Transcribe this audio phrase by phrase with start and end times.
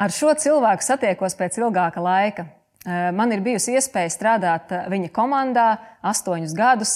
[0.00, 2.46] Ar šo cilvēku satiekos pēc ilgāka laika.
[2.88, 5.66] Man ir bijusi iespēja strādāt viņa komandā
[6.00, 6.94] astoņus gadus,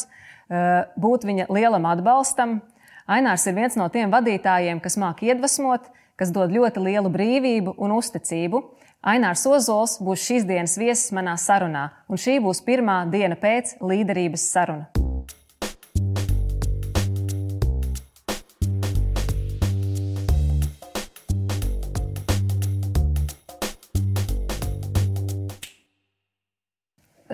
[0.96, 2.62] būt viņa lielam atbalstam.
[3.04, 7.98] Ainārs ir viens no tiem vadītājiem, kas māca iedvesmot, kas dod ļoti lielu brīvību un
[7.98, 8.64] uzticību.
[9.04, 14.48] Ainārs Ozols būs šīs dienas viesis manā sarunā, un šī būs pirmā diena pēc līderības
[14.56, 15.03] saruna.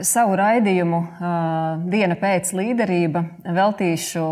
[0.07, 0.99] Savu raidījumu
[1.91, 4.25] Diena pēc līderība veltīšu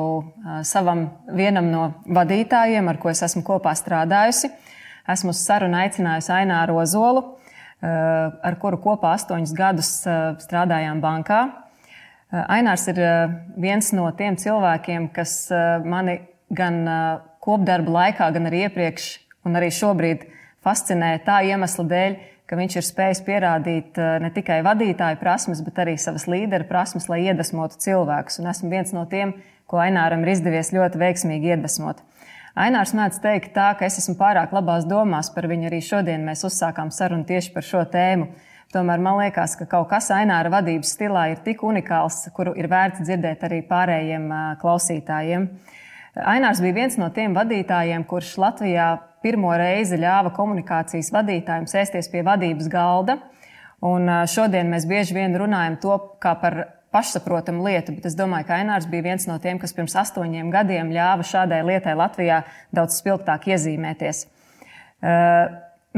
[0.65, 1.05] savam
[1.37, 4.51] vienam no vadītājiem, ar ko es esmu kopā strādājusi.
[5.09, 7.23] Esmu uz sarunu aicinājusi Aināru Ozolu,
[7.81, 9.93] ar kuru kopā astoņus gadus
[10.45, 11.43] strādājām bankā.
[12.29, 13.03] Ainārs ir
[13.57, 15.49] viens no tiem cilvēkiem, kas
[15.85, 16.83] mani gan
[17.45, 19.13] kopdarba laikā, gan arī iepriekš,
[19.49, 20.29] un arī šobrīd
[20.65, 25.81] fascinē tā iemesla dēļ, ka viņš ir spējis pierādīt eh, ne tikai vadītāju prasmes, bet
[25.85, 28.41] arī savas līderu prasmes, lai iedvesmotu cilvēkus.
[28.41, 29.37] Un esmu viens no tiem,
[29.69, 32.01] ko Aināram ir izdevies ļoti veiksmīgi iedvesmot.
[32.59, 35.69] Ainārs mēdz teikt, tā, ka es esmu pārāk labās domās par viņu.
[35.69, 38.33] Arī šodien mēs uzsākām sarunu tieši par šo tēmu.
[38.73, 43.05] Tomēr man liekas, ka kaut kas Aināra vadības stilā ir tik unikāls, kuru ir vērts
[43.05, 45.51] dzirdēt arī pārējiem eh, klausītājiem.
[46.27, 48.89] Ainārs bija viens no tiem vadītājiem, kurš Latvijā
[49.23, 53.19] pirmo reizi ļāva komunikācijas vadītājiem sēsties pie vadības galda.
[53.87, 56.59] Un šodien mēs bieži vien runājam to kā par
[56.95, 60.91] pašsaprotamu lietu, bet es domāju, ka Ainārs bija viens no tiem, kas pirms astoņiem gadiem
[60.95, 62.43] ļāva šādai lietai Latvijā
[62.75, 64.25] daudz spilgtāk iezīmēties.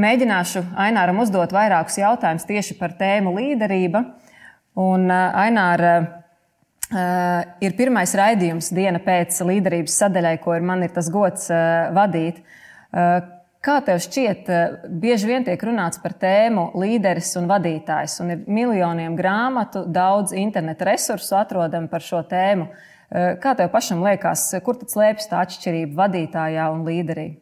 [0.01, 4.05] Mēģināšu Aināram uzdot vairākus jautājumus tieši par tēmu līderība.
[4.81, 6.20] Un Aināra
[6.91, 11.47] ir pirmais raidījums diena pēc līderības sadaļai, ko ir man ir tas gods
[11.95, 12.41] vadīt.
[12.91, 13.21] Eh,
[13.63, 18.39] kā tev šķiet, eh, bieži vien tiek runāts par tēmu līderis un vadītājs, un ir
[18.47, 22.69] miljoniem grāmatu, daudz interneta resursu atrodam par šo tēmu.
[23.13, 27.37] Eh, kā tev pašam liekas, kur tad slēpjas tā atšķirība vadītājā un līderī?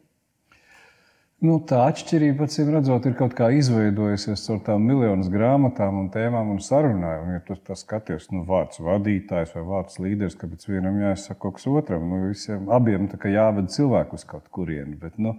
[1.38, 6.48] Nu, tā atšķirība, acīm redzot, ir kaut kā izveidojusies ar tām miljonus grāmatām un tēmām
[6.50, 7.28] un sarunām.
[7.30, 12.08] Ja tu skaties, nu, vārds vadītājs vai vārds līderis, kāpēc vienam jāsaka kaut kas otram,
[12.10, 14.98] nu, visiem abiem jāved cilvēku uz kaut kurieni.
[14.98, 15.36] Bet, nu,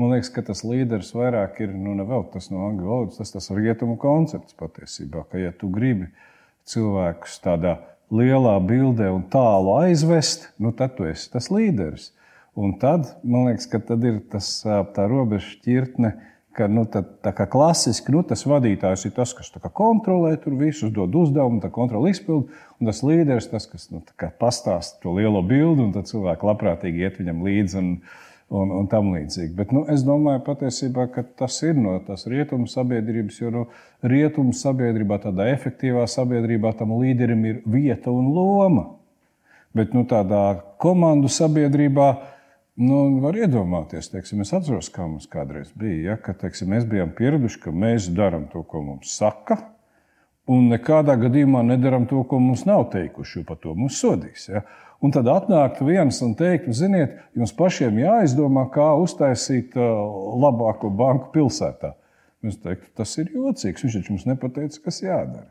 [0.00, 3.36] man liekas, ka tas līderis vairāk ir, nu, ne vēl tas no angļu valodas, tas
[3.36, 6.08] tas rietumu koncepts patiesībā, ka, ja tu gribi
[6.72, 12.13] cilvēkus tādā lielā bildē un tālu aizvest, nu, tad tu esi tas līderis.
[12.54, 16.12] Un tad, man liekas, ka tad ir tas, tā robeža šķirtne,
[16.54, 20.92] ka nu, tā, tā kā klasiski nu, tas vadītājs ir tas, kas kontrolē tur visus,
[20.94, 24.04] dod uzdevumu, tā kontroli izpildu, un tas līderis tas, kas nu,
[24.38, 27.82] pastāsta to lielo bildi, un tad cilvēki labprātīgi iet viņam līdzi.
[27.82, 27.90] Un,
[28.54, 29.54] un, un tam līdzīgi.
[29.56, 33.62] Bet nu, es domāju, patiesībā, ka tas ir no tās rietumu sabiedrības, jo nu,
[34.04, 38.86] rietumu sabiedrībā, tādā efektīvā sabiedrībā, tam līderim ir vieta un loma.
[39.74, 42.12] Bet nu, tādā komandu sabiedrībā
[42.74, 45.98] Nu, var iedomāties, teiksim, es atceros, kā mums kādreiz bija.
[46.08, 49.60] Ja, ka, teiksim, mēs bijām pieraduši, ka mēs darām to, ko mums saka,
[50.50, 54.48] un nekādā gadījumā nedarām to, ko mums nav teikuši, jo par to mums sodīs.
[54.50, 54.64] Ja.
[55.04, 61.92] Un tad atnākt viens un teikt, ziniet, jums pašiem jāizdomā, kā uztaisīt labāko banku pilsētā.
[62.44, 63.86] Mēs teiktu, tas ir jocīgs.
[63.86, 65.46] Viņš taču mums nepateica, kas jādara.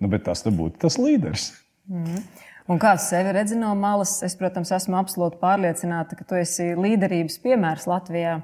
[0.00, 1.50] Nu, bet tas būtu tas līderis.
[1.90, 2.24] Mm.
[2.64, 7.36] Un kāds sevi redz no malas, es, protams, esmu absolūti pārliecināta, ka tu esi līderības
[7.44, 8.38] piemērs Latvijā.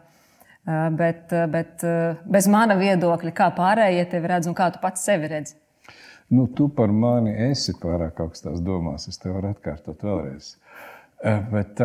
[0.96, 1.80] Bet, bet
[2.28, 5.56] bez mana viedokļa, kā pārējie tevi redz un kā tu pats sevi redzi?
[6.30, 9.08] Nu, tu par mani esi pārāk augstās domās.
[9.08, 10.52] Es tev varu atkārtot vēlreiz.
[11.50, 11.80] Bet,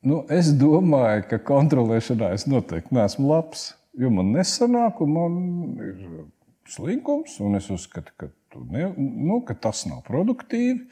[0.00, 3.74] nu, es domāju, ka kontrolēšanā es noteikti neesmu labs.
[4.00, 5.36] Jo man nesanāk, un man
[5.84, 6.00] ir
[6.70, 8.30] slinkums, un es uzskatu, ka
[8.70, 10.84] ne, nu, ka tas nav produktīvi.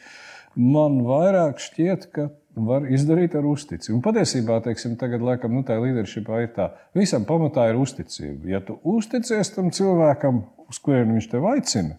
[0.58, 3.96] Man vairāk šķiet, ka var izdarīt ar uzticību.
[3.96, 8.50] Un patiesībā, teiksim, tagad, laikam, nu, tā līderībā ir tā, visam pamatā ir uzticība.
[8.50, 11.96] Ja tu uzticies tam cilvēkam, uz kurien viņš tev aicina,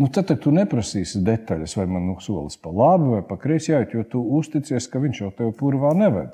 [0.00, 3.74] nu, tad, tad tu neprasīsi detaļas, vai man nu, solis pa labi vai pa kreisi,
[3.74, 6.32] jo tu uzticies, ka viņš jau tev purvā neved.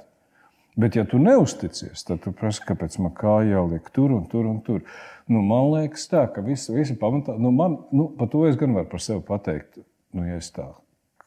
[0.76, 4.62] Bet, ja tu neusticies, tad tu prasi, kāpēc man kāja jāliek tur un tur un
[4.64, 4.80] tur.
[5.28, 8.72] Nu, man liekas, tā, ka visi, visi pamatā, nu, man, nu, par to es gan
[8.76, 9.82] varu par sevi pateikt,
[10.16, 10.70] nu, ja es tā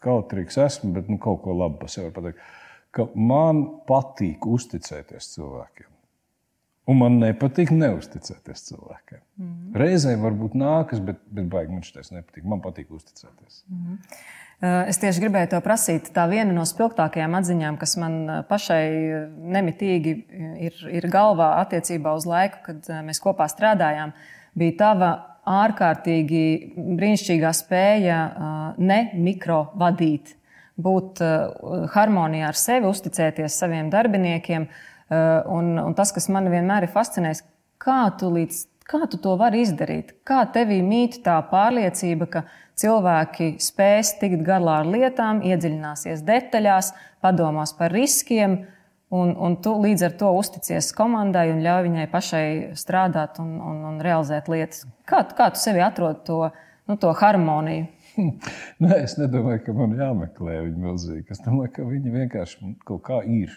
[0.06, 2.42] kautrīgs esmu, bet nu, kaut ko labu par sevi pateikt.
[2.96, 5.92] Ka man patīk uzticēties cilvēkiem.
[6.86, 9.22] Un man nepatīk neusticēties cilvēkiem.
[9.42, 9.70] Mm.
[9.82, 12.46] Reizēm varbūt nākas, bet, bet baigi man šis nepatīk.
[12.46, 13.64] Man patīk uzticēties.
[13.74, 13.98] Mm.
[14.64, 16.08] Es tieši gribēju to prasīt.
[16.16, 18.16] Tā viena no spilgtākajām atziņām, kas man
[18.48, 18.86] pašai
[19.56, 20.14] nemitīgi
[20.64, 24.14] ir, ir galvā attiecībā uz laiku, kad mēs kopā strādājām,
[24.56, 25.12] bija tava
[25.46, 28.20] ārkārtīgi brīnišķīgā spēja
[28.80, 30.34] ne mikrovadīt,
[30.82, 31.22] būt
[31.94, 34.70] harmonijā ar sevi, uzticēties saviem darbiniekiem.
[35.52, 37.44] Un, un tas, kas man vienmēr ir fascinējis,
[37.84, 40.16] kā tu, līdz, kā tu to vari izdarīt?
[40.26, 42.48] Kā tevī mīt tā pārliecība, ka
[42.80, 46.94] cilvēki spēs tikt galā ar lietām, iedziļināsies detaļās,
[47.24, 48.64] padomās par riskiem,
[49.14, 52.48] Un, un tu līdz ar to uzticies komandai un ļauj viņai pašai
[52.80, 54.88] strādāt un, un, un realizēt lietas.
[55.08, 56.40] Kā, kā tu sevi atrod to,
[56.90, 57.86] nu, to harmoniju?
[58.84, 61.28] Nē, es nedomāju, ka man jāmeklē viņa milzīgi.
[61.36, 63.54] Es domāju, ka viņi vienkārši kaut kā ir.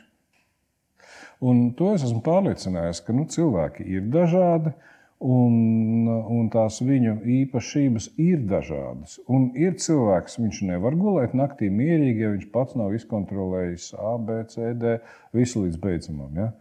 [1.41, 4.75] Un to es esmu pārliecinājies, ka nu, cilvēki ir dažādi.
[5.19, 9.17] Un, un tās viņu īpašības ir dažādas.
[9.26, 14.44] Un ir cilvēks, viņš nevar gulēt naktī mierīgi, ja viņš pats nav izkontrolējis A, B,
[14.53, 14.94] C, D,
[15.35, 16.38] visu līdz beidzamam.
[16.38, 16.53] Ja?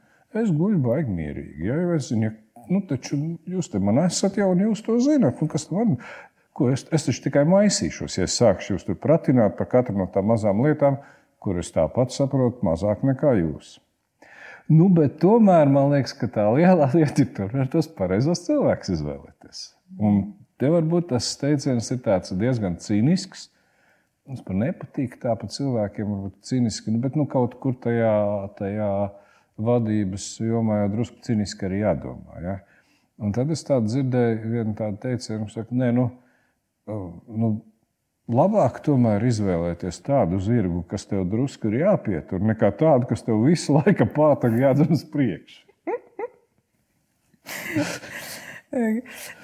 [0.42, 1.70] Es guļu baigi mierīgi.
[1.70, 1.78] Ja?
[1.94, 2.34] Es zinu,
[2.74, 5.38] nu, taču jūs te man esat jau un jūs to zinat.
[5.38, 6.00] Nu, kas man,
[6.58, 10.10] ko es, es taču tikai maisīšos, ja es sākšu jūs tur pratināt par katru no
[10.10, 10.98] tām mazām lietām,
[11.46, 13.78] kuras tāpat saprotu mazāk nekā jūs.
[14.68, 18.98] Nu, bet tomēr man liekas, ka tā lielā lieta ir tur ar tos pareizos cilvēkus
[18.98, 19.62] izvēlēties.
[20.00, 20.20] Un
[20.60, 22.02] te varbūt tas teiciens ir
[22.42, 23.48] diezgan cīnisks.
[24.28, 28.12] Mums par nepatīk tā par cilvēkiem, varbūt cīniski, nu, bet nu, kaut kur tajā,
[28.60, 28.90] tajā
[29.58, 32.42] vadības jomā jau drusku cīniski arī jādomā.
[32.44, 32.58] Ja?
[33.24, 36.10] Un tad es tādu dzirdēju, vienu tādu teicienu, ka, nē, nu,
[36.92, 37.54] nu,
[38.28, 43.78] labāk tomēr izvēlēties tādu zirgu, kas tev drusku ir jāpietur, nekā tādu, kas tev visu
[43.80, 45.64] laiku pātaļ jādzer uz priekšu.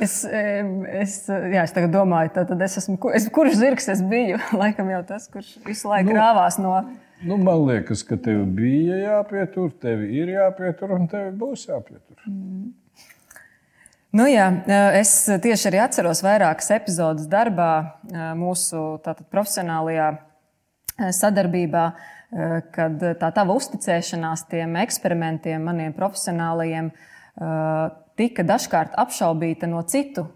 [0.03, 4.35] Es, es, jā, es domāju, tad es esmu, es, kurš zirgs es biju?
[4.61, 6.73] Laikam jau tas, kurš visu laiku nu, rāvās no.
[7.23, 12.19] Nu, man liekas, ka tev bija jāpietur, tev ir jāpietur un tev būs jāpietur.
[12.27, 12.73] Mm.
[14.13, 14.45] Nu, jā,
[14.93, 15.11] es
[15.41, 17.97] tieši arī atceros vairākas epizodes darbā,
[18.37, 20.11] mūsu tātad, profesionālajā
[21.17, 21.85] sadarbībā,
[22.75, 26.91] kad tā tava uzticēšanās tiem eksperimentiem, maniem profesionālajiem,
[28.21, 30.27] tika dažkārt apšaubīta no citu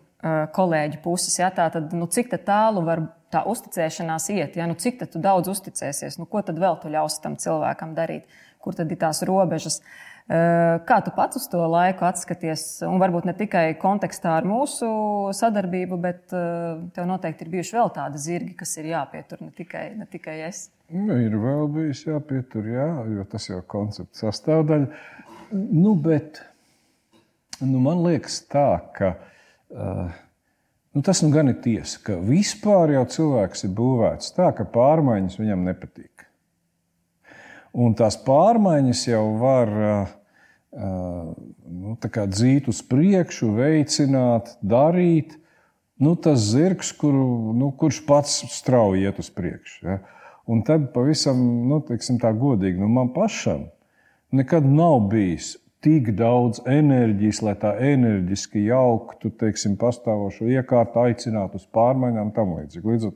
[0.58, 1.38] kolēģu puses.
[1.38, 1.52] Ja?
[1.54, 4.68] Tātad, nu, cik tālu var tā uzticēšanās iet, ja?
[4.70, 8.28] nu, cik daudz uzticēsies, nu, ko tad vēl tu ļausi tam cilvēkam darīt,
[8.64, 9.82] kur tad ir tās robežas.
[10.28, 12.82] Eh, kā tu pats uz to laiku atskaties?
[12.84, 14.90] Un varbūt ne tikai kontekstā ar mūsu
[15.36, 19.86] sadarbību, bet eh, tev noteikti ir bijuši vēl tādi zirgi, kas ir jāpietur, ne tikai,
[19.96, 20.66] ne tikai es.
[20.92, 24.92] Nu, ir vēl bijis jāpietur, jā, jo tas jau ir koncepts sastāvdaļa.
[25.56, 26.42] Nu, bet
[27.64, 28.68] nu, man liekas, tā,
[29.00, 30.12] ka uh,
[30.96, 35.40] nu, tas nu gan ir tiesa, ka vispār jau cilvēks ir būvēts tā, ka pārmaiņas
[35.42, 36.28] viņam nepatīk.
[37.78, 39.74] Un tās pārmaiņas jau var
[40.78, 45.38] nu, dzīt uz priekšu, veicināt, darīt.
[45.98, 49.80] Nu, tas zirgs, kuru, nu, kurš pats strauji iet uz priekšu.
[49.88, 49.98] Ja?
[50.48, 53.66] Un tad pavisam nu, teiksim, tā godīgi, nu, man pašam
[54.32, 55.56] nekad nav bijis
[55.86, 62.94] tik daudz enerģijas, lai tā enerģiski jauktu teiksim, pastāvošo iekārtu, aicinātu uz pārmaiņām tam līdzīgi.
[62.94, 63.12] Līdz,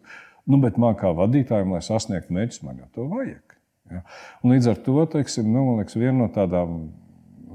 [0.52, 3.58] nu, bet man kā vadītājam, lai sasniegtu mērķus, man jau to vajag.
[3.92, 4.04] Ja?
[4.44, 6.82] Un līdz ar to teiksim, nu, liekas, viena no tādām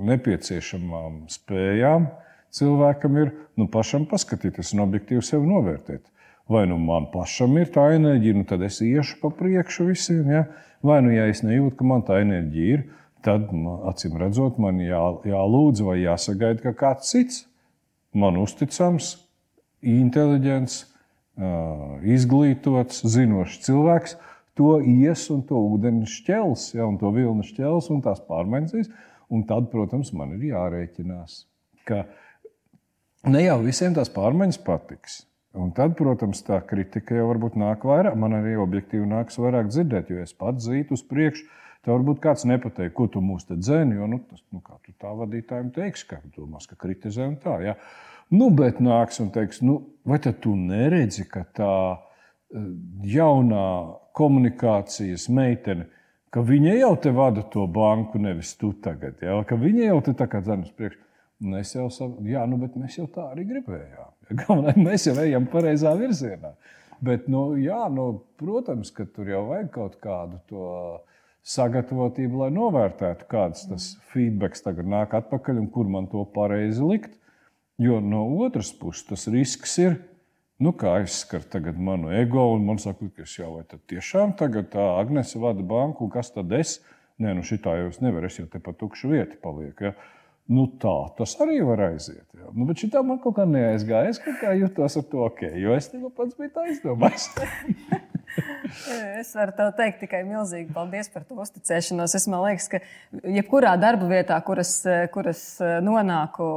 [0.07, 2.11] nepieciešamām spējām
[2.57, 6.05] cilvēkam ir nu, pašam paskatīties un objektīvi sevi novērtēt.
[6.53, 10.29] Vai nu man pašam ir tā enerģija, nu tad es iešu pa priekšu visiem.
[10.31, 10.45] Ja?
[10.85, 15.03] Vai nu, ja es nejūtu, ka man tā enerģija ir, tad acīm redzot, man jā,
[15.27, 17.45] jālūdz vai jāsagaida, ka kāds cits
[18.17, 19.17] man uzticams,
[19.87, 20.79] inteliģents,
[22.17, 24.17] izglītots, zinošs cilvēks
[24.57, 28.89] to ies un to ūdeni šķels, ja, un to vilnu šķels un tās pārmaiņas.
[29.35, 31.41] Un tad, protams, man ir jārēķinās,
[31.89, 32.05] ka
[33.27, 35.25] ne jau visiem tās pārmaiņas patiks.
[35.57, 38.17] Un tad, protams, tā kritika jau varbūt nāk vairāk.
[38.21, 41.47] Man arī objektīvi nāks vairāk dzirdēt, jo es pats zītu uz priekšu.
[41.87, 45.13] Tev varbūt kāds nepateiks, ko tu mūs te dzēni, jo nu, tas, nu, tu tā
[45.15, 47.61] vadītājiem teiksi, ka domās, ka kritizē un tā.
[47.63, 47.77] Ja?
[48.35, 52.67] Nu, bet nāks un teiks, nu, vai tu neredzi, ka tā eh,
[53.07, 53.69] jaunā
[54.19, 55.87] komunikācijas meitene,
[56.35, 59.23] ka viņa jau te vada to banku, nevis tu tagad.
[59.23, 59.39] Ja?
[59.47, 61.05] Ka viņa jau te tā kā priekšu.
[61.45, 64.13] Un es jau saku, jā, nu, mēs jau tā arī gribējām.
[64.41, 66.57] Galvenais, mēs jau ejam pareizā virzienā.
[67.05, 70.71] Bet, nu, jā, nu, protams, ka tur jau vajag kaut kādu to
[71.47, 77.15] sagatavotība, lai novērtētu, kāds tas feedback tagad nāk atpakaļ un kur man to pareizi likt.
[77.79, 79.99] Jo no otras puses tas risks ir,
[80.59, 84.35] nu, kā aizskar tagad manu ego, un man saka, ka es jau vai tad tiešām
[84.41, 86.79] tagad tā Agnese vada banku, un kas tad es?
[87.21, 89.91] Nē, nu šitā jau es nevaru, es jau te pa tukšu vietu palieku.
[89.91, 89.95] Ja?
[90.53, 92.27] Nu, tā tas arī var aiziet.
[92.37, 92.51] Jā.
[92.55, 94.13] Nu, bet šī tā man kaut kā neaizgāja.
[94.13, 97.31] Es kaut kā jutos ar to ok, jo es tikko pats biju tā izdomājis.
[99.21, 102.17] es varu te teikt tikai milzīgi paldies par to uzticēšanos.
[102.19, 102.83] Es liekas, ka
[103.39, 104.79] jebkurā darba vietā, kuras,
[105.15, 105.45] kuras
[105.85, 106.49] nonāku,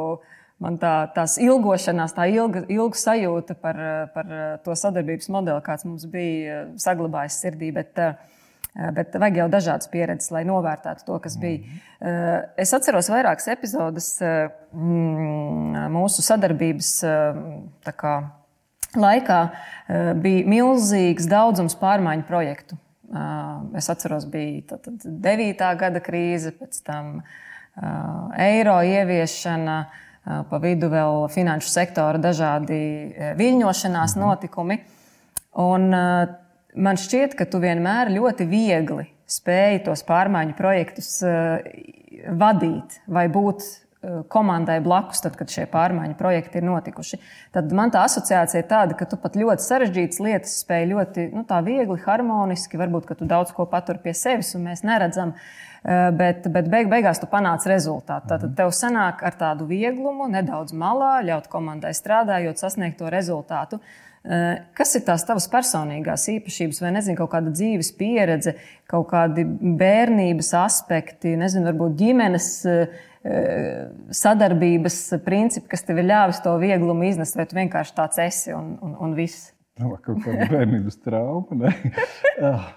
[0.64, 3.80] man tā, tās ilgošanās, tā ilga, ilga sajūta par,
[4.16, 4.34] par
[4.66, 7.72] to sadarbības modeli, kāds mums bija, saglabājas sirdī.
[7.76, 7.98] Bet,
[8.78, 11.64] Eh, bet vajag jau dažādas pieredzes, lai novērtētu to, kas bija.
[12.00, 12.52] Mm.
[12.62, 14.52] Es atceros vairākas epizodes eh,
[15.96, 16.92] mūsu sadarbības
[18.98, 19.40] laikā.
[20.22, 22.78] Bija milzīgs daudzums pārmaiņu projektu.
[23.78, 25.64] Es atceros, bija 9.
[25.80, 27.22] gada krīze, pēc tam
[28.38, 29.80] eiro ieviešana,
[30.50, 32.80] pa vidu vēl finanšu sektora dažādi
[33.40, 34.26] viļņošanās mm.
[34.26, 34.80] notikumi.
[35.60, 41.16] Un, man šķiet, ka tu vienmēr ļoti viegli spēji tos pārmaiņu projektus
[42.30, 43.66] vadīt vai būt
[44.32, 47.20] komandai blakus, tad, kad šie pārmaiņu projekti ir notikuši.
[47.56, 51.46] Tad man tā asociācija ir tāda, ka tu pat ļoti sarežģītas lietas spēj ļoti nu,
[51.66, 55.36] viegli, harmoniski, varbūt, ka tu daudz ko patur pie sevis un mēs neredzam.
[55.80, 58.34] Uh, bet, bet beig, beigās tu panāc rezultātu.
[58.34, 63.80] Tad tev sanāk ar tādu vieglumu, nedaudz malā, ļaut komandai strādājot, sasniegt to rezultātu.
[63.80, 68.52] Uh, Eh, kas ir tās tavas personīgās īpašības, vai nezinu, kaut kāda dzīves pieredze,
[68.92, 69.46] kaut kādi
[69.80, 72.98] bērnības aspekti, nezinu, varbūt ģimenes eh,
[74.16, 78.78] sadarbības principi, kas tev ir ļāvis to vieglumu iznest, vai tu vienkārši tāds esi un,
[78.86, 79.50] un, un viss?
[79.80, 81.74] Nu, kaut kāda bērnības trauma.
[82.40, 82.70] Ah.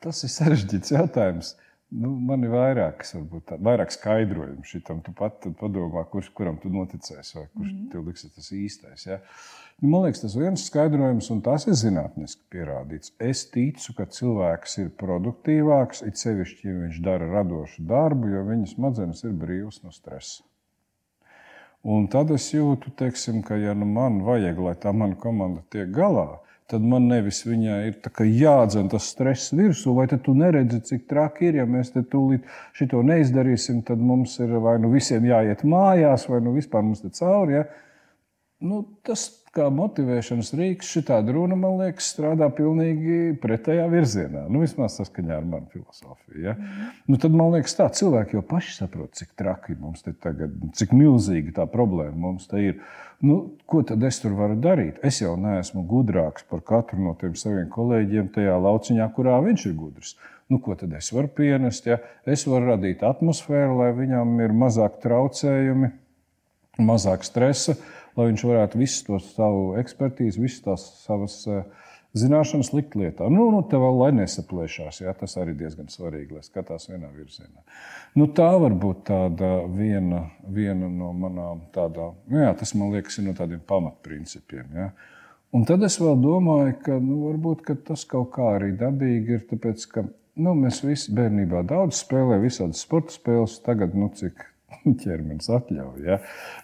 [0.00, 1.54] Tas ir sarežģīts jautājums.
[1.90, 5.00] Nu, man ir vairākas, varbūt, tā, vairāk skaidrojumu šitam.
[5.02, 9.06] Tu pat padomā, kurš kuram tu noticēsi, vai kurš mm tev liksies tas īstais.
[9.08, 9.16] Ja?
[9.80, 13.10] Nu, man liekas, tas viens skaidrojums, un tas ir zinātniski pierādīts.
[13.18, 18.70] Es ticu, ka cilvēks ir produktīvāks, it sevišķi, ja viņš dara radošu darbu, jo viņa
[18.76, 20.44] smadzenes ir brīvas no stresa.
[21.82, 25.90] Un tad es jūtu, teiksim, ka, ja nu man vajag, lai tā mana komanda tiek
[25.96, 31.48] galā, tad man nevis viņai ir jādzen tas stress virsū, vai tu neredzi, cik traki
[31.50, 31.60] ir.
[31.60, 32.46] Ja mēs te tūlīt
[32.78, 37.10] šo neizdarīsim, tad mums ir vai nu visiem jāiet mājās, vai nu vispār mums te
[37.18, 37.58] cauri.
[37.58, 37.64] Ja?
[38.60, 41.02] Nu, tas kā motivēšanas rīks, šī
[41.34, 44.44] runa, man liekas, strādā pilnīgi pretējā virzienā.
[44.46, 46.42] Nu, vismaz saskaņā ar manu filozofiju.
[46.44, 46.54] Ja?
[46.54, 46.90] Mm.
[47.10, 50.94] Nu, tad man liekas, tā cilvēki jau paši saprot, cik traki mums te tagad, cik
[50.94, 52.78] milzīga tā problēma mums te ir.
[53.26, 55.02] Nu, ko tad es tur varu darīt?
[55.04, 59.76] Es jau neesmu gudrāks par katru no tiem saviem kolēģiem tajā lauciņā, kurā viņš ir
[59.76, 60.14] gudrs.
[60.50, 61.90] Nu, ko tad es varu pienest?
[61.90, 61.98] Ja?
[62.22, 65.90] Es varu radīt atmosfēru, lai viņam ir mazāk traucējumi,
[66.86, 67.76] mazāk stresa
[68.18, 71.62] lai viņš varētu visu to savu ekspertīzi, visas tās savas eh,
[72.18, 73.28] zināšanas likt lietā.
[73.30, 77.62] Nu, nu tā vēl lai nesaplēšās, jā, tas arī diezgan svarīgi, lai skatās vienā virzienā.
[78.18, 83.20] Nu, tā var būt tāda viena, viena no manām tādām, nu, jā, tas man liekas,
[83.20, 84.76] ir no tādiem pamatprincipiem.
[84.82, 84.92] Jā.
[85.54, 89.46] Un tad es vēl domāju, ka nu, varbūt ka tas kaut kā arī dabīgi ir,
[89.50, 90.04] tāpēc ka
[90.38, 93.58] nu, mēs visi bērnībā daudz spēlējām visādas sporta spēles.
[93.64, 94.44] Tagad, nu, cik
[95.02, 96.04] ķermenis atļauj.
[96.06, 96.18] Ja?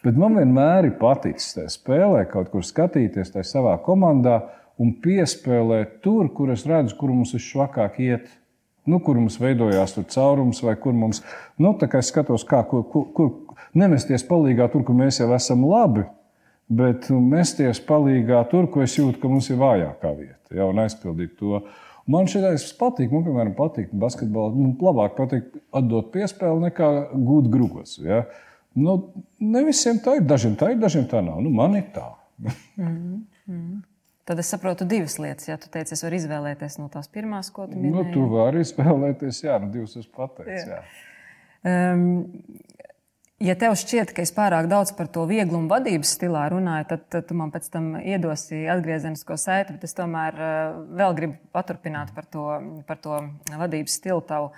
[0.04, 4.40] Bet man vienmēr ir paticis tajā spēlē, kaut kur skatīties tajā savā komandā
[4.82, 8.28] un piespēlēt tur, kur es redzu, kur mums visšvakāk iet.
[8.86, 11.18] Nu, kur mums veidojās caurums, vai kur mums
[11.58, 16.04] nu, es skatos, kā, kur, kur, kur nemesties palīdzīgā tur, kur mēs jau esam labi,
[16.70, 21.34] bet mesties palīdzīgā tur, kur es jūtu, ka mums ir vājākā vieta, ja, un aizpildīt
[21.40, 21.58] to.
[21.58, 23.10] Uh, Man ideja patīk.
[23.10, 24.52] Man, piemēram, patīk basketbolā.
[24.54, 27.96] Man labāk patīk atdot piespēli nekā gūt grūgos.
[28.04, 28.22] Ja?
[28.78, 28.98] Nu,
[29.42, 30.26] ne visiem tā ir.
[30.28, 31.40] Dažiem tā ir, dažiem tā nav.
[31.42, 32.12] Nu, man ir tā.
[32.76, 33.82] mm -hmm.
[34.26, 35.48] Tad es saprotu divas lietas.
[35.48, 37.92] Ja tu teici, es varu izvēlēties no tās pirmās, ko tu minēji.
[37.94, 40.70] Nu, tu vari izvēlēties, jā, nu, divas es pateicu.
[40.70, 40.80] Jā.
[40.80, 41.92] Jā.
[41.94, 42.42] Um,
[43.36, 47.26] Ja tev šķiet, ka es pārāk daudz par to vieglumu vadības stilā runāju, tad, tad
[47.28, 52.24] tu man pēc tam iedosi atgriezenisko saiti, bet es tomēr uh, vēl gribu paturpināt par
[52.32, 52.46] to,
[52.88, 53.18] par to
[53.50, 54.48] vadības stilu tavu.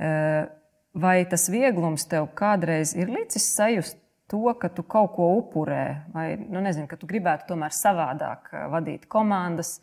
[0.00, 0.48] Uh,
[0.96, 4.00] vai tas vieglums tev kādreiz ir licis sajust
[4.32, 5.84] to, ka tu kaut ko upurē,
[6.16, 9.76] vai nu, nezinu, ka tu gribētu tomēr savādāk uh, vadīt komandas,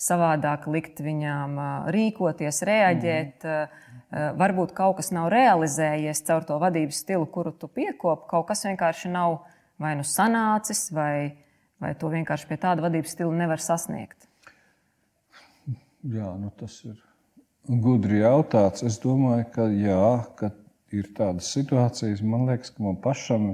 [0.00, 1.60] savādāk likt viņām
[1.92, 3.46] rīkoties, reaģēt?
[3.46, 8.64] Mm varbūt kaut kas nav realizējies caur to vadības stilu, kuru tu piekopi, kaut kas
[8.66, 9.40] vienkārši nav
[9.80, 11.36] vai nu sanācis, vai,
[11.82, 14.26] vai to vienkārši pie tāda vadības stila nevar sasniegt.
[16.00, 16.96] Jā, nu tas ir.
[17.68, 18.82] gudri jautāts.
[18.82, 20.50] Es domāju, ka jā, ka
[20.96, 23.52] ir tādas situācijas, man liekas, ka man pašam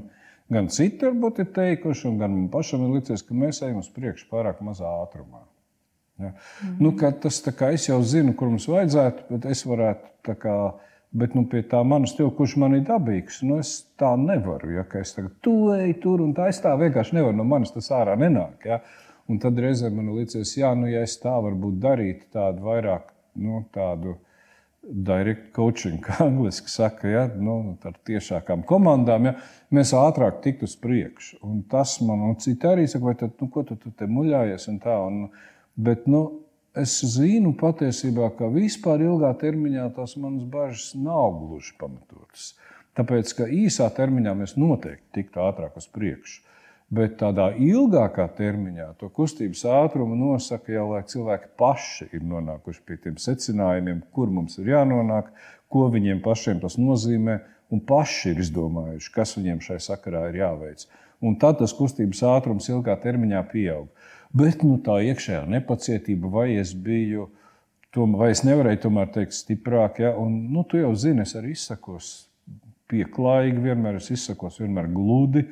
[0.49, 4.31] gan citi varbūt ir teikuši, gan man pašam ir licies, ka mēs ejam uz priekšu
[4.31, 5.43] pārāk mazā ātrumā.
[6.19, 6.33] Ja?
[6.65, 6.93] Mm nu,
[7.23, 10.57] tas kā es jau zinu, kur mums vajadzētu, bet es varētu kā.
[11.17, 14.73] Bet nu, pie tā manas stila, kurš man ir dabīgs, nu, es tā nevaru.
[14.75, 17.37] Ja, es tagad tu ej tur un tā es tā vienkārši nevaru.
[17.39, 18.67] No manis tas ārā nenāk.
[18.69, 18.83] Ja.
[19.31, 23.09] Un tad reizē man liekas, jā, nu, ja es tā varbūt darītu tādu vairāk
[23.43, 24.19] nu, tādu
[24.83, 29.35] direct coaching, kā angliski saka, ja, nu, ar tiešākām komandām, ja,
[29.75, 31.41] mēs ātrāk tiktu uz priekšu.
[31.47, 34.69] Un tas man, un citi arī saka, vai tad, nu, ko tu, tu te muļājies
[34.75, 35.01] un tā.
[35.07, 35.27] Un,
[35.77, 36.23] bet, nu,
[36.77, 42.55] es zinu patiesībā, ka vispār ilgā termiņā tās manas bažas nav gluži pamatotas.
[42.97, 46.43] Tāpēc, ka īsā termiņā mēs noteikti tiktu ātrāk uz priekšu.
[46.97, 52.99] Bet tādā ilgākā termiņā to kustības ātrumu nosaka jau, lai cilvēki paši ir nonākuši pie
[53.03, 55.33] tiem secinājumiem, kur mums ir jānonāk,
[55.67, 57.41] ko viņiem pašiem tas nozīmē,
[57.75, 60.87] un paši ir izdomājuši, kas viņiem šai sakarā ir jāveic.
[61.27, 63.89] Un tad tas kustības ātrums ilgā termiņā pieaug.
[64.35, 67.29] Bet nu, tā iekšējā nepacietība, vai es biju,
[67.95, 70.17] vai es nevarēju tomēr teikt stiprāk, ja?
[70.19, 72.11] un nu, tu jau zini, es arī izsakos
[72.91, 75.47] pieklājīgi, vienmēr es izsakos vienmēr gludi.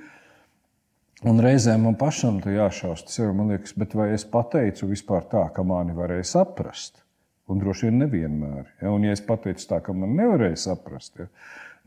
[1.25, 5.47] Un reizēm man pašam tur jāšaust sev, man liekas, bet vai es pateicu vispār tā,
[5.55, 7.01] ka mani varēja saprast?
[7.49, 8.69] Un droši vien nevienmēr.
[8.83, 8.93] Ja?
[8.93, 11.29] Un, ja es pateicu tā, ka man nevarēja saprast, ja?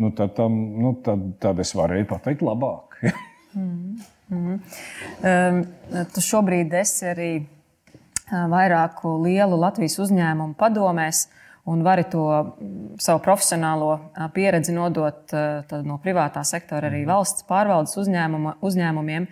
[0.02, 2.98] nu, tad, tam, nu, tad, tad es varēju pateikt labāk.
[3.58, 4.60] Mm -hmm.
[5.50, 7.32] um, tu šobrīd esi arī
[8.32, 11.28] vairāku lielu Latvijas uzņēmumu padomēs
[11.66, 12.26] un vari to
[12.60, 14.00] mm, savu profesionālo
[14.34, 15.32] pieredzi nodot
[15.84, 17.12] no privātā sektora arī mhm.
[17.12, 19.28] valsts pārvaldes uzņēmuma, uzņēmumiem.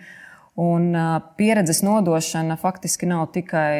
[0.56, 0.88] Un
[1.36, 3.76] pieredzes nodošana faktiski nav tikai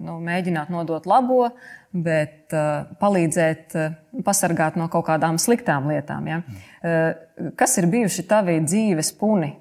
[0.00, 1.50] nu, mēģināt nodot labo,
[1.92, 2.54] bet
[3.00, 3.76] palīdzēt
[4.24, 6.30] pasargāt no kaut kādām sliktām lietām.
[6.30, 6.40] Ja?
[7.60, 9.52] Kas ir bijuši tavi dzīves puni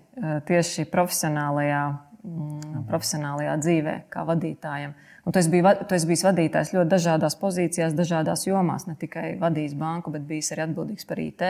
[0.48, 1.84] tieši profesionālajā,
[2.24, 2.86] mhm.
[2.88, 4.96] profesionālajā dzīvē, kā vadītājiem?
[5.24, 8.88] Un tu esi, bij, tu esi bijis vadītājs ļoti dažādās pozīcijās, dažādās jomās.
[8.90, 11.46] Ne tikai vadījis banku, bet bijis arī atbildīgs par IT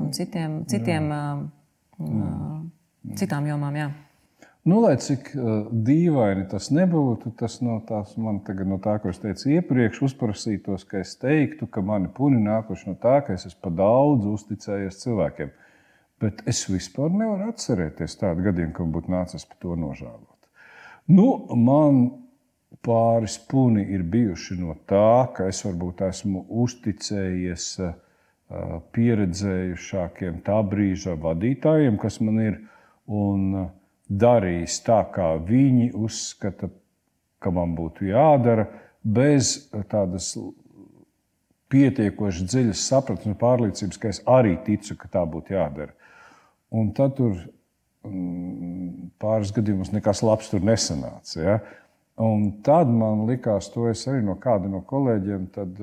[0.00, 2.63] un citiem, citiem, jā.
[3.18, 3.76] Citām jomām.
[3.78, 3.90] Jā.
[4.64, 9.10] Nu, lai cik uh, dīvaini tas nebūtu, tas no, tās, man tagad, no tā, ko
[9.12, 13.44] es teicu iepriekš, uzprasītos, ka es teiktu, ka mani puni nākuši no tā, ka es
[13.50, 15.52] esmu pa daudz uzticējies cilvēkiem.
[16.24, 20.30] Bet es vispār nevaru atcerēties tādu gadījumu, ka būtu nācis par to nožēlot.
[21.12, 21.26] Nu,
[21.60, 22.06] man
[22.84, 27.68] pāris puni ir bijuši no tā, ka es varbūt esmu uzticējies
[28.94, 32.58] pieredzējušākiem tā brīža vadītājiem, kas man ir,
[33.06, 33.68] un
[34.08, 36.70] darījis tā, kā viņi uzskata,
[37.42, 38.66] ka man būtu jādara,
[39.04, 39.56] bez
[39.90, 40.32] tādas
[41.72, 45.92] pietiekoši dziļas sapratnes un pārliecības, ka es arī ticu, ka tā būtu jādara.
[46.74, 47.36] Un tad tur
[48.06, 51.40] mm, pāris gadījumos nekas labs tur nesanāca.
[51.40, 51.56] Ja?
[52.20, 55.48] Un tad man likās, to es arī no kāda no kolēģiem.
[55.54, 55.80] Tad,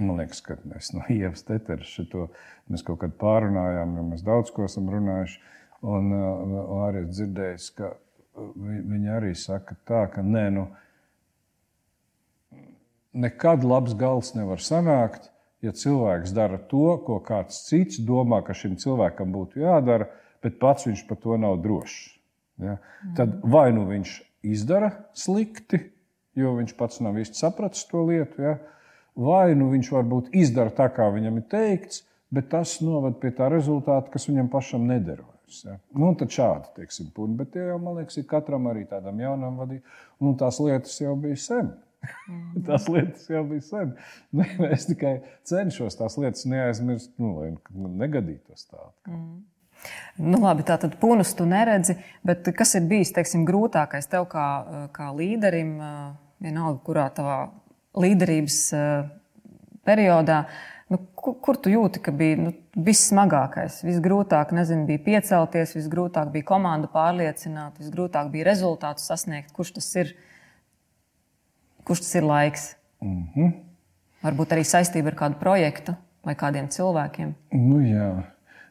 [0.00, 2.28] man liekas, ka mēs no Ievas Teteres šo
[2.72, 5.42] mēs kaut kad pārunājām, jo mēs daudz ko esam runājuši.
[5.84, 6.54] Un, un
[6.86, 7.90] arī dzirdējis, ka
[8.34, 10.64] viņi arī saka tā, ka nē, nu,
[13.14, 15.28] nekad labs gals nevar sanākt,
[15.64, 20.08] ja cilvēks dara to, ko kāds cits domā, ka šim cilvēkam būtu jādara,
[20.44, 22.14] bet pats viņš par to nav drošs.
[22.64, 22.78] Ja?
[23.16, 24.16] Tad vai nu viņš
[24.54, 25.80] izdara slikti,
[26.38, 28.42] jo viņš pats nav īsti sapratis to lietu.
[28.44, 28.56] Ja?
[29.14, 32.02] Vai nu viņš varbūt izdara tā, kā viņam ir teikts,
[32.34, 34.88] bet tas noved pie tā rezultāta, kas viņam pašam
[35.44, 35.64] nederojas.
[35.64, 35.78] Ja?
[35.98, 37.36] Nu, tad šādi, teiksim, puni.
[37.36, 39.88] Bet tie jau, man liekas, ir katram arī tādam jaunam vadītājam,
[40.20, 41.72] un tās lietas jau bija sen.
[42.28, 42.64] Mm.
[42.68, 43.94] tās lietas jau bija sen.
[44.70, 48.92] Es tikai cenšos tās lietas neaizmirst, nu, lai negadītos tādu.
[49.08, 49.42] Mm.
[50.24, 54.46] Nu, labi, tā tad punus tu neredzi, bet kas ir bijis teiksim, grūtākais tev kā,
[54.94, 55.74] kā līderim,
[56.40, 57.50] vienalga, kurā tavā
[58.00, 58.60] līderības
[59.84, 60.38] periodā,
[60.92, 66.48] nu, kur, kur tu jūti, ka bija nu, vissmagākais, visgrūtāk nezinu, bija piecelties, visgrūtāk bija
[66.52, 69.52] komandu pārliecināt, visgrūtāk bija rezultātu sasniegt.
[69.56, 70.14] Kurš tas ir?
[71.84, 72.76] Kurš tas ir laiks?
[73.04, 73.52] Mm -hmm.
[74.24, 75.94] Varbūt arī saistība ar kādu projektu
[76.24, 77.34] vai kādiem cilvēkiem.
[77.52, 78.24] Nu, jā.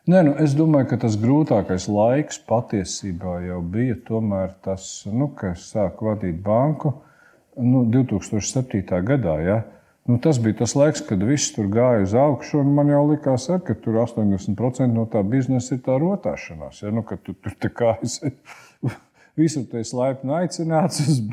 [0.04, 3.96] Nē, nu, es domāju, ka tas grūtākais laiks patiesībā jau bija
[4.62, 6.94] tas, nu, kad es sāku vadīt banku
[7.56, 9.04] nu, 2007.
[9.08, 9.38] gadā.
[9.46, 9.64] Ja?
[10.08, 13.46] Nu, tas bija tas laiks, kad viss tur gāja uz augšu, un man jau likās,
[13.54, 16.82] ar, ka tur 80% no tā biznesa ir tā rotāšanās.
[16.84, 16.92] Ja?
[16.92, 18.34] Nu, tu tur kā esi
[19.40, 21.22] Visur esi laipni aicināts uz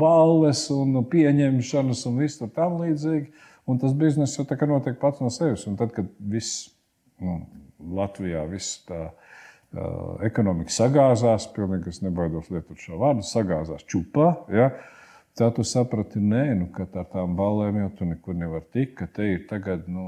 [0.00, 3.28] balles un pieņemšanas un viss tur tam līdzīgi.
[3.70, 5.68] Un tas bizness jau tā kā notiek pats no sevis.
[5.70, 6.66] Un tad, kad viss
[7.22, 7.38] nu,
[7.94, 9.14] Latvijā viss tā uh,
[10.26, 14.32] ekonomika sagāzās, pilnīgi es nebaidos lietot šo vārdu, sagāzās čupā.
[14.52, 14.72] Ja?
[15.34, 19.08] Tā tu saprati, nē, nu, ka ar tām balēm jau tu nekur nevar tikt, ka
[19.10, 20.04] te ir tagad nu,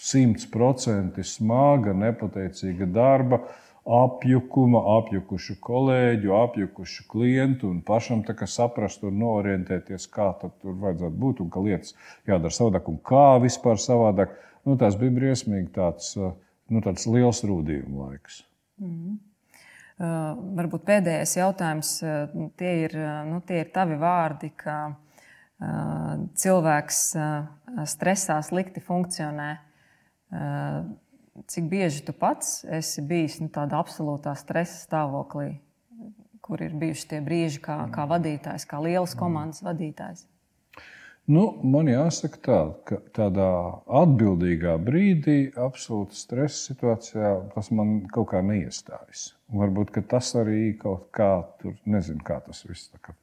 [0.00, 3.42] simtprocentīgi smaga, nepateicīga darba,
[3.86, 11.50] apjukuma, apjukušu kolēģu, apjukušu klientu un pašam saprast un norientēties, kā tur vajadzētu būt un
[11.50, 11.94] ka lietas
[12.26, 14.34] jādara savādāk un kā vispār savādāk.
[14.66, 18.42] Nu, tas bija briesmīgi tāds, nu, tāds liels rūdījuma laiks.
[18.80, 19.20] Mm.
[19.96, 21.90] Uh, varbūt pēdējais jautājums.
[22.04, 24.96] Uh, tie ir, uh, nu, tie ir tavi vārdi, ka
[26.36, 26.98] cilvēks
[27.88, 29.46] stresā slikti funkcionē.
[31.48, 35.54] Cik bieži tu pats esi bijis nu, tādā absolūtā stresa stāvoklī,
[36.44, 40.26] kur ir bijuši tie brīži, kā, kā vadītājs, kā lielas komandas vadītājs?
[41.26, 43.48] Nu, man jāsaka, tā, ka tādā
[43.98, 49.32] atbildīgā brīdī, absolūti stresa situācijā, tas man kaut kā neiestājas.
[49.50, 52.92] Varbūt tas arī kaut kā tur, nezinu, kā tas viss.
[53.02, 53.16] Kā.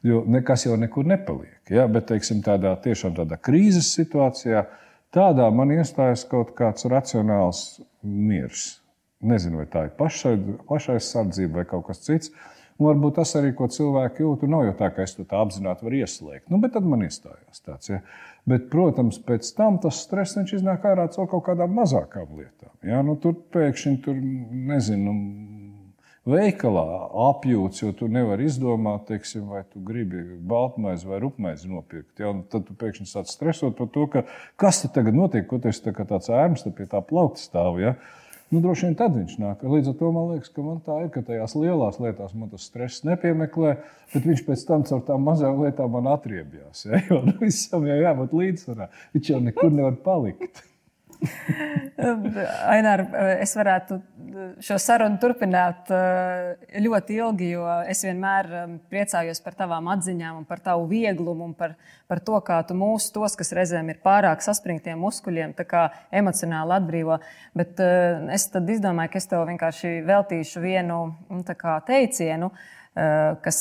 [0.00, 1.60] Jo nekas jau nekur nepaliek.
[1.68, 1.84] Ja?
[1.92, 4.64] Bet, teiksim, tādā tiešām tādā krīzes situācijā,
[5.12, 8.78] tādā man iestājas kaut kāds racionāls miers.
[9.20, 10.38] Nezinu, vai tā ir pašai,
[10.72, 12.32] pašaizsardzība vai kaut kas cits.
[12.80, 15.86] Un varbūt tas arī, ko cilvēki jūt, nav jau tā, ka es to tā apzināti
[15.86, 16.48] varu ieslēgt.
[16.50, 17.92] Nu, bet tad man iestājās tāds.
[17.92, 18.00] Ja.
[18.48, 22.72] Bet, protams, pēc tam tas stress iznāk ārā caur kaut kādām mazākām lietām.
[22.82, 23.04] Ja.
[23.06, 24.18] Nu, tur pēkšņi tur,
[24.72, 25.14] nezinu,
[26.28, 26.84] veikalā
[27.30, 32.14] apjūts, jo tu nevari izdomāt, teiksim, vai tu gribi baltmaizi vai rupmaizi nopirkt.
[32.22, 32.30] Ja?
[32.30, 34.24] Un tad tu pēkšņi sāc stresot par to, ka,
[34.60, 37.80] kas tagad notiek, ko tu esi tā tāds ērms pie tā plaukta stāv.
[37.82, 37.96] Ja?
[38.52, 39.62] Nu, droši vien tad viņš nāk.
[39.64, 42.66] Līdz ar to man liekas, ka man tā ir, ka tajās lielās lietās man tas
[42.68, 43.78] stress nepiemeklē,
[44.12, 46.84] bet viņš pēc tam caur tām mazām lietām man atriebjās.
[46.84, 47.00] Ja?
[47.08, 48.90] Jo nu, visam jau jābūt līdzsvarā.
[49.16, 50.60] Viņš jau nekur nevar palikt.
[52.72, 53.04] Ainār,
[53.42, 54.00] es varētu
[54.62, 60.62] šo sarunu turpināt eh, ļoti ilgi, jo es vienmēr eh, priecājos par tavām atziņām, par
[60.64, 61.76] tavu vieglumu un par,
[62.10, 65.54] par to, kā tu mūsu tos, kas reizēm ir pārāk saspringtiem muskuļiem,
[66.22, 67.18] emocionāli atbrīvo.
[67.58, 71.42] Bet eh, es izdomāju, ka es tev vienkārši veltīšu vienu nu,
[71.88, 72.52] teicienu,
[72.92, 73.58] kas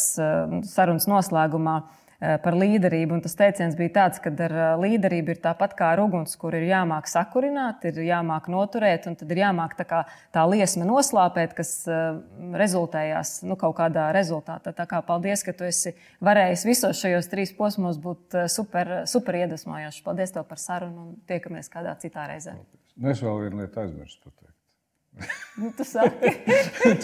[0.68, 3.16] sarunas noslēgumā ir Eh, par līderību.
[3.18, 6.56] Un tas teiciens bija tāds, ka ar eh, līderību ir tāpat kā ar uguns, kur
[6.58, 10.04] ir jāmāk sakurināt, ir jāmāk noturēt, un tad ir jāmāk tā, kā,
[10.36, 12.22] tā liesma noslāpēt, kas eh,
[12.62, 14.76] rezultējās nu, kaut kādā rezultātā.
[14.78, 20.04] Tā kā paldies, ka tu esi varējis visos šajos trīs posmos būt super, super iedvesmojošs.
[20.06, 22.58] Paldies tev par sarunu un tiekamies kādā citā reizē.
[23.02, 24.51] Nu, es vēl vienu lietu aizmirsu pateikt.
[25.60, 26.12] Nu, tas ir.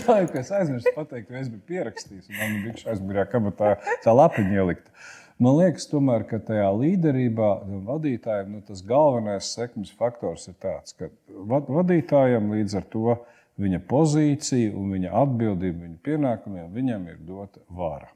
[0.02, 3.72] tā ka es aizmirsu pateikt, ka es biju pierakstījis, un man bija aizmugurē, kā tā,
[4.06, 4.92] tā lapiņa ielikt.
[5.38, 7.50] Man liekas, tomēr, ka tajā līderībā
[7.86, 11.12] vadītājiem nu, tas galvenais sekmes faktors ir tāds, ka
[11.46, 13.20] vadītājam līdz ar to
[13.62, 18.10] viņa pozīcija un viņa atbildība, viņa pienākumiem, viņam ir dota vara.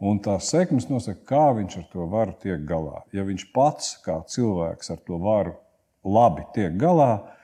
[0.00, 3.02] Un tā sekmes nosaka, kā viņš ar to varu tiek galā.
[3.12, 5.58] Ja viņš pats kā cilvēks ar to varu
[6.00, 7.39] labi tiek galā, tad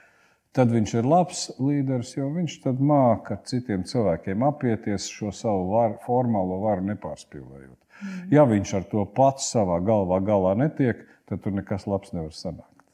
[0.65, 5.99] viņš ir labs līderis, jo viņš tad māca ar citiem cilvēkiem apieties šo savu var,
[6.07, 7.77] formālo varu nepārspīlējot.
[7.97, 8.23] Mm.
[8.33, 12.87] Ja viņš ar to pats savā galvā galā netiek, tad tur nekas labs nevar sanākt.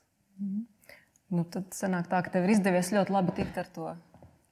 [0.42, 0.64] Mm.
[1.32, 3.92] Nu, tad sanāk tā, ka tev ir izdevies ļoti labi tikt ar to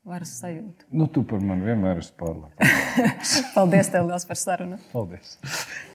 [0.07, 0.87] varas sajūtu.
[0.97, 3.35] Nu, tu par mani vienmēr esi pārliecināts.
[3.57, 4.79] Paldies tev liels par sarunu.
[4.95, 5.35] Paldies.